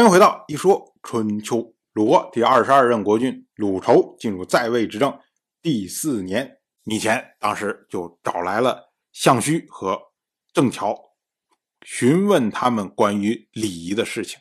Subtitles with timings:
[0.00, 1.74] 欢迎回到一说春秋。
[1.92, 5.14] 鲁国第二十二任国君鲁仇进入在位执政
[5.60, 10.00] 第四年，米前当时就找来了项须和
[10.54, 10.96] 郑乔，
[11.84, 14.40] 询问他们关于礼仪的事情。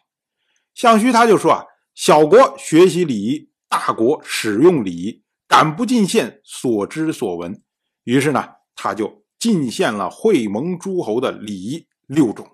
[0.76, 7.62] 项须他就说啊，小国学习礼仪，大国使用礼仪，敢不进献所知所闻。
[8.05, 12.48] 于是呢，他就进献了会盟诸侯的礼仪六种。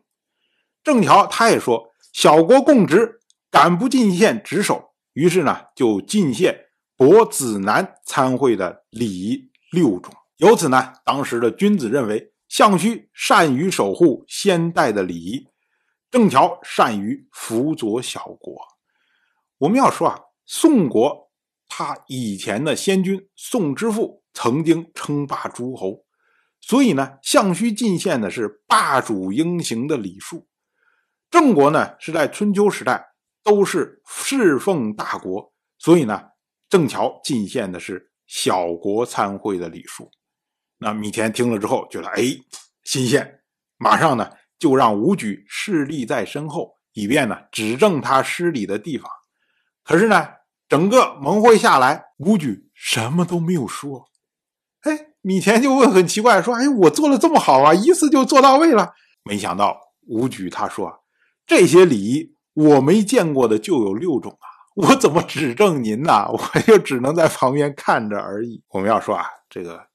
[0.84, 1.92] 郑乔他也说。
[2.16, 3.20] 小国共职，
[3.52, 4.94] 敢不进献职守？
[5.12, 6.58] 于是呢，就进献
[6.96, 10.14] 伯子南参会的礼六种。
[10.38, 15.46] 由此呢，当时的君子认为，项须善于守护先代的礼仪，
[16.10, 18.56] 郑乔善于辅佐小国。
[19.58, 21.30] 我们要说啊，宋国
[21.68, 26.06] 他以前的先君宋之父曾经称霸诸侯，
[26.62, 30.48] 所以呢，项须进献的是霸主应行的礼数。
[31.36, 33.06] 郑国呢是在春秋时代
[33.44, 36.22] 都是侍奉大国，所以呢，
[36.70, 40.10] 郑乔进献的是小国参会的礼数。
[40.78, 42.24] 那米田听了之后觉得哎
[42.86, 43.42] 新鲜，
[43.76, 49.12] 马上呢就让武举侍立在身后，以便呢指正他失礼的地方。
[49.84, 50.26] 可是呢，
[50.70, 54.06] 整个盟会下来，武举什么都没有说。
[54.84, 58.94] 哎，米田就问很奇怪，说：“哎，我做的这么好啊，一次就做到位了。”
[59.26, 61.02] 没想到武举他说。
[61.48, 64.48] 这些礼仪我没见过的就有六种啊！
[64.76, 66.26] 我怎么指证您呢？
[66.32, 68.64] 我就只能在旁边看着而已。
[68.70, 69.88] 我们要说啊，这个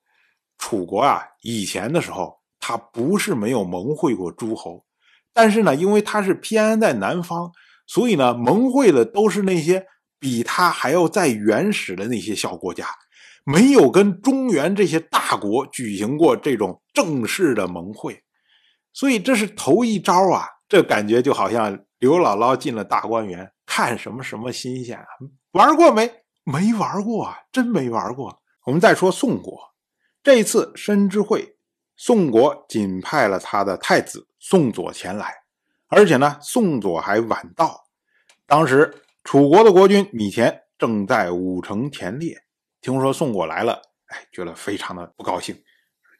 [0.58, 4.84] 楚国啊，以前的时候他不是没有盟会过诸侯，
[5.32, 7.50] 但是呢，因为他是偏安在南方，
[7.86, 9.86] 所以呢，盟会的都是那些
[10.18, 12.86] 比他还要再原始的那些小国家，
[13.44, 18.22] 没有跟中原这些大国举行过这种正式的盟会，
[18.92, 20.46] 所以这是头一招啊。
[20.70, 25.04] 这感觉就好像刘姥姥进了大观园，看什么什么新鲜啊？
[25.50, 26.22] 玩过没？
[26.44, 28.40] 没玩过啊，真没玩过。
[28.66, 29.74] 我们再说宋国，
[30.22, 31.56] 这一次申之会，
[31.96, 35.42] 宋国仅派了他的太子宋佐前来，
[35.88, 37.88] 而且呢，宋佐还晚到。
[38.46, 42.44] 当时楚国的国君米田正在武城田猎，
[42.80, 45.60] 听说宋国来了，哎，觉得非常的不高兴。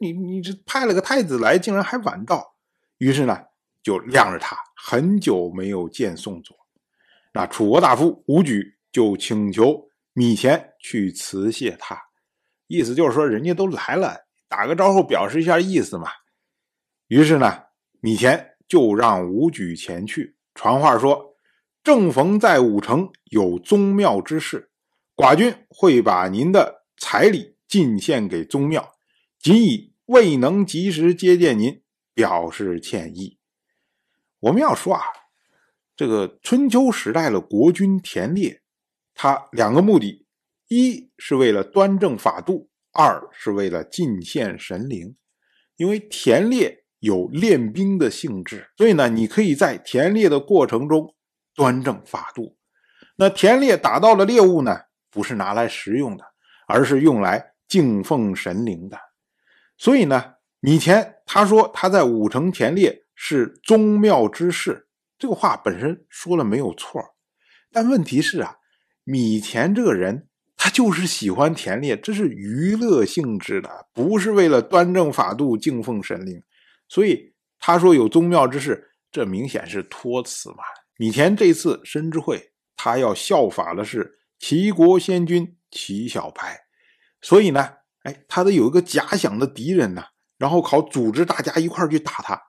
[0.00, 2.56] 你你这派了个太子来，竟然还晚到，
[2.98, 3.44] 于是呢。
[3.82, 6.56] 就晾着他，很久没有见宋佐。
[7.32, 11.96] 那楚国大夫武举就请求米钱去辞谢他，
[12.66, 14.16] 意思就是说人家都来了，
[14.48, 16.08] 打个招呼表示一下意思嘛。
[17.06, 17.64] 于是呢，
[18.00, 21.34] 米钱就让武举前去传话说
[21.82, 24.70] ：“正逢在武城有宗庙之事，
[25.16, 28.92] 寡君会把您的彩礼进献给宗庙，
[29.38, 33.38] 仅以未能及时接见您表示歉意。”
[34.40, 35.02] 我们要说啊，
[35.94, 38.62] 这个春秋时代的国君田猎，
[39.14, 40.26] 他两个目的：
[40.68, 45.14] 一是为了端正法度，二是为了进献神灵。
[45.76, 51.14] 因为田猎有练兵的性质，所以呢，你可以在田猎的过程中
[51.54, 52.56] 端正法度。
[53.16, 54.80] 那田猎打到了猎物呢，
[55.10, 56.24] 不是拿来食用的，
[56.66, 58.98] 而是用来敬奉神灵的。
[59.76, 63.04] 所以呢，以前他说他在武城田猎。
[63.22, 64.88] 是宗庙之事，
[65.18, 67.02] 这个话本身说了没有错，
[67.70, 68.56] 但问题是啊，
[69.04, 70.26] 米田这个人
[70.56, 76.42] 他就是喜欢田猎，这是娱乐性质的，不是为了端正法度、敬奉神灵。
[76.88, 80.64] 所以他说有宗庙之事，这明显是托词嘛。
[80.96, 86.60] 米田这次申之会，他要效法的是齐国先君齐小白，
[87.20, 87.68] 所以呢，
[88.04, 90.04] 哎，他得有一个假想的敌人呢，
[90.38, 92.40] 然后考组织大家一块去打他。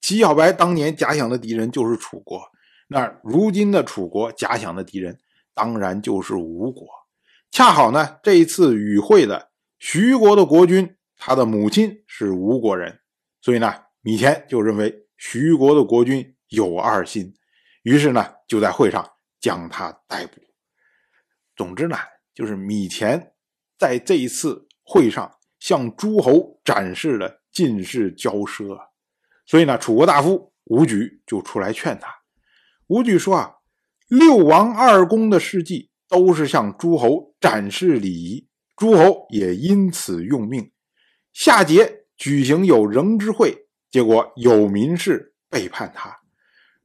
[0.00, 2.42] 齐小白当年假想的敌人就是楚国，
[2.88, 5.18] 那如今的楚国假想的敌人
[5.54, 6.88] 当然就是吴国。
[7.50, 13.00] 恰好呢，这一次与会的徐国的国君，他的母亲是吴国人，
[13.40, 17.34] 所以呢，米田就认为徐国的国君有二心，
[17.82, 19.04] 于是呢，就在会上
[19.40, 20.40] 将他逮捕。
[21.56, 21.96] 总之呢，
[22.34, 23.34] 就是米田
[23.76, 28.89] 在这一次会上向诸侯展示了进士骄奢。
[29.50, 32.08] 所以呢，楚国大夫武举就出来劝他。
[32.86, 33.56] 武举说：“啊，
[34.06, 40.70] 六王二公的事迹都是向诸侯展示礼仪，诸侯也因此用命。
[41.32, 46.10] 夏桀举行有仍之会，结果有民事背叛他；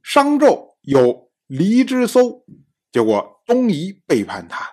[0.02, 2.44] 商纣有离之搜，
[2.90, 4.64] 结果东夷背叛他；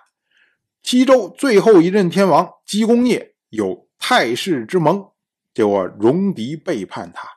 [0.82, 5.12] 西周最后一任天王姬公业有太氏之盟，
[5.54, 7.28] 结果戎狄背叛他。”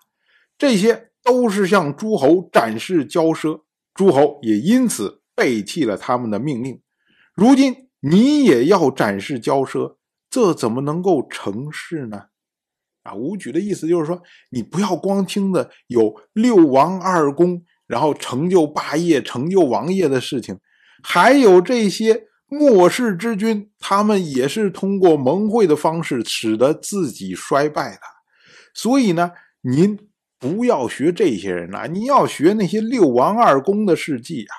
[0.58, 3.62] 这些都是向诸侯展示骄奢，
[3.94, 6.82] 诸侯也因此背弃了他们的命令。
[7.34, 9.98] 如今你也要展示骄奢，
[10.30, 12.26] 这怎么能够成事呢？
[13.04, 20.60] 啊，武举的意思就是说，你不要光听的有六王二公，然后成就霸业、成就王业的事情，
[21.04, 28.02] 还有这些末世之君，他们也是通过盟会的方式使得自己衰败的。
[28.74, 29.32] 所以呢，
[29.62, 29.98] 您
[30.40, 34.56] 不要学这些人啊，你要学那些六王二公的事迹啊。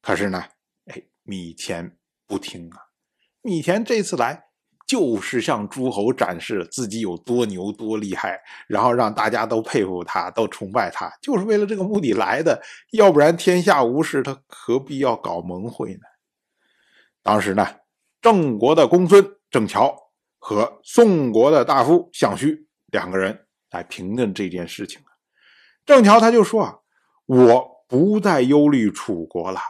[0.00, 0.44] 可是呢，
[0.86, 1.96] 哎，米田
[2.26, 2.76] 不听啊，
[3.42, 4.44] 米田这次来。
[4.84, 12.60] 就是向诸侯展示自己有多牛多厉害，然后让大家都佩服他，都崇拜他，就是为了这个目的来的。
[12.90, 16.00] 要不然天下无事，他何必要搞盟会呢？
[17.22, 17.66] 当时呢，
[18.20, 19.96] 郑国的公孙郑乔
[20.38, 23.41] 和宋国的大夫项须两个人
[23.72, 25.10] 来评论这件事情啊
[25.84, 26.78] 郑乔他就说啊
[27.26, 29.60] ：“我不再忧虑楚国了，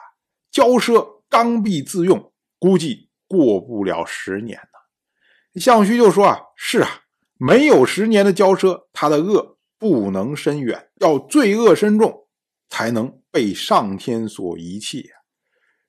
[0.53, 7.03] 骄奢刚愎自用，估计过不了十年呢。”项须就说：“啊，是啊，
[7.39, 12.29] 没有十年的骄奢，他的恶不能深远，要罪恶深重，
[12.69, 15.11] 才能被上天所遗弃。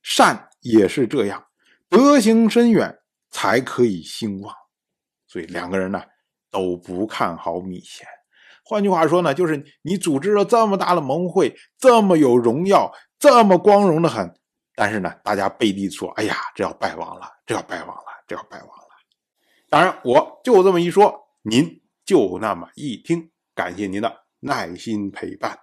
[0.01, 1.47] 善也是这样，
[1.89, 2.99] 德行深远，
[3.29, 4.55] 才可以兴旺。
[5.27, 6.01] 所以两个人呢
[6.53, 8.07] 都不看好米线。
[8.63, 14.33] 换句话说呢，就是你组织了这么大的盟会，这么有荣耀，这么光荣的很，
[14.75, 18.83] 但是呢，大家背地说：哎呀，这要败亡了，这要败亡了，这要败亡了。”
[19.69, 23.31] 当然，我就这么一说，您就那么一听。
[23.55, 25.62] 感谢您的耐心陪伴。